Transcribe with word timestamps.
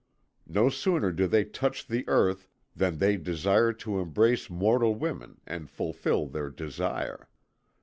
No 0.47 0.67
sooner 0.69 1.11
do 1.11 1.27
they 1.27 1.43
touch 1.45 1.85
the 1.85 2.03
earth 2.07 2.47
than 2.75 2.97
they 2.97 3.17
desire 3.17 3.71
to 3.73 3.99
embrace 3.99 4.49
mortal 4.49 4.95
women 4.95 5.41
and 5.45 5.69
fulfil 5.69 6.25
their 6.25 6.49
desire. 6.49 7.29